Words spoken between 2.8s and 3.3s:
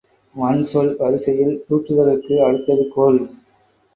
கோள்.